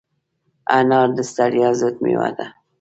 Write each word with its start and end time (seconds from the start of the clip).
انار 0.77 1.09
د 1.17 1.19
ستړیا 1.31 1.69
ضد 1.79 1.95
مېوه 2.03 2.29
ده. 2.37 2.47